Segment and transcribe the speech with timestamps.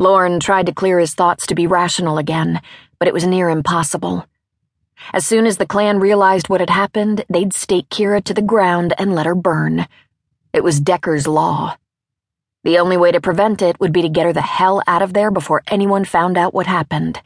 [0.00, 2.62] Lorn tried to clear his thoughts to be rational again,
[2.98, 4.24] but it was near impossible.
[5.12, 8.94] As soon as the clan realized what had happened, they'd stake Kira to the ground
[8.96, 9.86] and let her burn.
[10.54, 11.76] It was Decker's law.
[12.64, 15.12] The only way to prevent it would be to get her the hell out of
[15.12, 17.20] there before anyone found out what happened.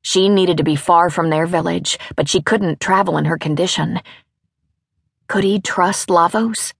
[0.00, 4.00] She needed to be far from their village, but she couldn't travel in her condition.
[5.26, 6.72] Could he trust Lavos?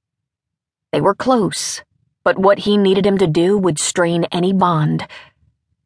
[0.92, 1.82] They were close,
[2.24, 5.06] but what he needed him to do would strain any bond.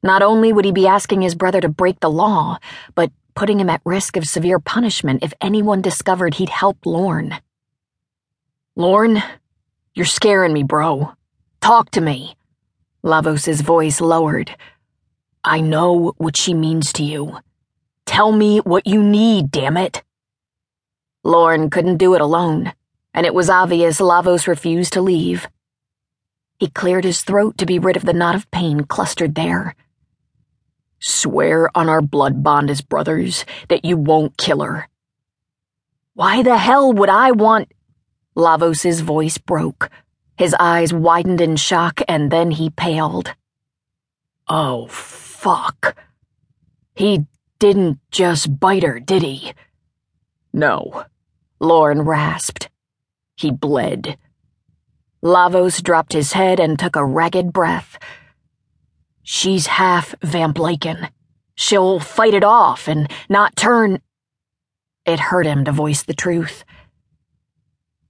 [0.03, 2.59] Not only would he be asking his brother to break the law,
[2.95, 7.37] but putting him at risk of severe punishment if anyone discovered he'd helped Lorn.
[8.77, 9.23] Lorn,
[9.95, 11.13] you're scaring me, bro.
[11.61, 12.37] Talk to me.
[13.03, 14.55] Lavos's voice lowered.
[15.43, 17.39] I know what she means to you.
[18.07, 20.03] Tell me what you need, damn it.
[21.23, 22.73] Lorn couldn't do it alone,
[23.15, 25.47] and it was obvious Lavos refused to leave.
[26.59, 29.75] He cleared his throat to be rid of the knot of pain clustered there.
[31.01, 34.89] Swear on our blood bond as brothers that you won't kill her.
[36.15, 37.73] Why the hell would I want.
[38.35, 39.91] Lavos's voice broke.
[40.37, 43.35] His eyes widened in shock, and then he paled.
[44.49, 45.97] Oh, fuck.
[46.95, 47.27] He
[47.59, 49.55] didn't just bite her, did he?
[50.53, 51.05] No,
[51.61, 52.69] Lorn rasped.
[53.37, 54.17] He bled.
[55.25, 57.99] Lavos dropped his head and took a ragged breath.
[59.23, 61.09] She's half VampLycan.
[61.55, 64.01] She'll fight it off and not turn.
[65.07, 66.63] It hurt him to voice the truth.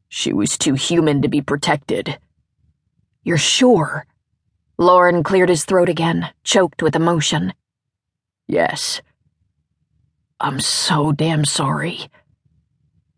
[0.08, 2.18] She was too human to be protected.
[3.22, 4.06] You're sure?
[4.76, 7.54] Lorn cleared his throat again, choked with emotion.
[8.48, 9.00] Yes.
[10.40, 12.10] I'm so damn sorry.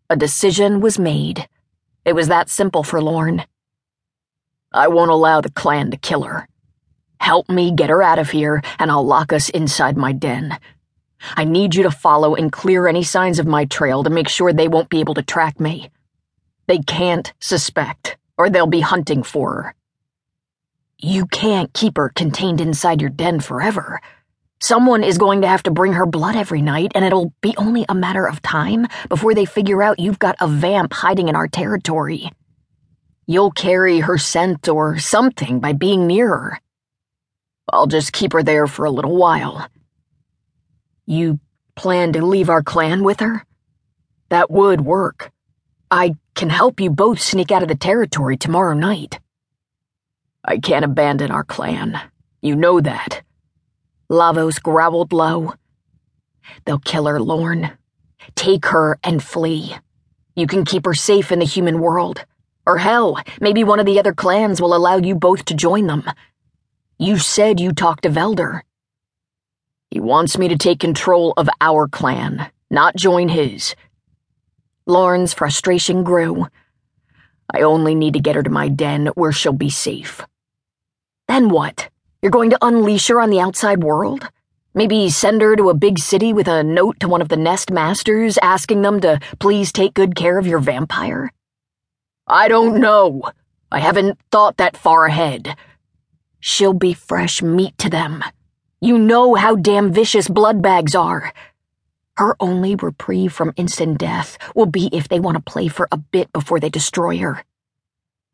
[0.07, 1.49] A decision was made.
[2.05, 3.43] It was that simple for Lorn.
[4.73, 6.47] I won't allow the clan to kill her.
[7.19, 10.57] Help me get her out of here, and I'll lock us inside my den.
[11.35, 14.53] I need you to follow and clear any signs of my trail to make sure
[14.53, 15.89] they won't be able to track me.
[16.67, 19.75] They can't suspect, or they'll be hunting for her.
[20.99, 23.99] You can't keep her contained inside your den forever.
[24.59, 27.85] Someone is going to have to bring her blood every night, and it'll be only
[27.87, 31.47] a matter of time before they figure out you've got a vamp hiding in our
[31.47, 32.31] territory.
[33.29, 36.61] You'll carry her scent or something by being near her.
[37.71, 39.67] I'll just keep her there for a little while.
[41.05, 41.41] You
[41.75, 43.45] plan to leave our clan with her?
[44.29, 45.31] That would work.
[45.91, 49.19] I can help you both sneak out of the territory tomorrow night.
[50.45, 51.99] I can't abandon our clan.
[52.41, 53.23] You know that.
[54.09, 55.53] Lavos growled low.
[56.63, 57.71] They'll kill her, Lorn.
[58.35, 59.75] Take her and flee.
[60.33, 62.25] You can keep her safe in the human world.
[62.67, 66.03] Or hell, maybe one of the other clans will allow you both to join them.
[66.99, 68.59] You said you talked to Velder.
[69.89, 73.73] He wants me to take control of our clan, not join his.
[74.85, 76.47] Lorn's frustration grew.
[77.49, 80.21] I only need to get her to my den where she'll be safe.
[81.29, 81.87] Then what?
[82.21, 84.27] You're going to unleash her on the outside world?
[84.73, 87.71] Maybe send her to a big city with a note to one of the nest
[87.71, 91.31] masters asking them to please take good care of your vampire?
[92.27, 93.23] I don't know.
[93.71, 95.55] I haven't thought that far ahead.
[96.41, 98.21] She'll be fresh meat to them.
[98.81, 101.31] You know how damn vicious blood bags are.
[102.17, 105.97] Her only reprieve from instant death will be if they want to play for a
[105.97, 107.45] bit before they destroy her.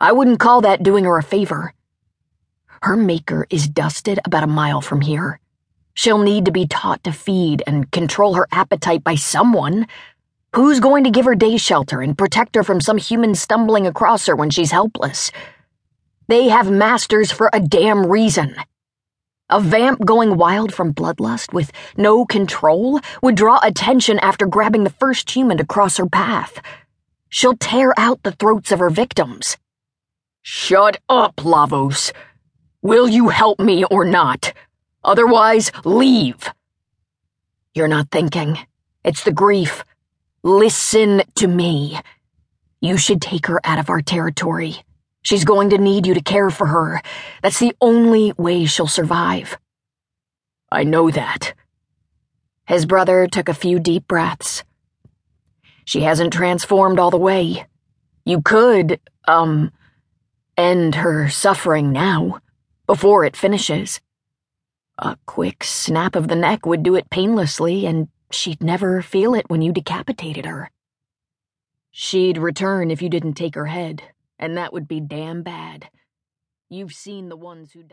[0.02, 1.74] I wouldn't call that doing her a favor.
[2.81, 5.40] Her maker is dusted about a mile from here.
[5.94, 9.88] She'll need to be taught to feed and control her appetite by someone.
[10.56, 14.28] Who's going to give her day shelter and protect her from some human stumbling across
[14.28, 15.31] her when she's helpless?
[16.28, 18.56] They have masters for a damn reason.
[19.50, 24.92] A vamp going wild from bloodlust with no control would draw attention after grabbing the
[24.92, 26.62] first human to cross her path.
[27.30, 29.58] She'll tear out the throats of her victims.
[30.44, 32.12] Shut up, Lavos.
[32.84, 34.53] Will you help me or not?
[35.04, 36.48] Otherwise, leave.
[37.74, 38.60] You're not thinking.
[39.04, 39.83] It's the grief.
[40.45, 41.98] Listen to me.
[42.81, 44.84] You should take her out of our territory.
[45.22, 47.01] She's going to need you to care for her.
[47.42, 49.57] That's the only way she'll survive.
[50.69, 51.54] I know that.
[52.68, 54.66] His brother took a few deep breaths.
[55.86, 57.66] She hasn't transformed all the way.
[58.25, 59.72] You could, um,
[60.57, 62.40] end her suffering now,
[62.86, 64.01] before it finishes.
[64.98, 69.47] A quick snap of the neck would do it painlessly, and She'd never feel it
[69.47, 70.71] when you decapitated her.
[71.91, 74.01] She'd return if you didn't take her head,
[74.39, 75.89] and that would be damn bad.
[76.68, 77.91] You've seen the ones who died.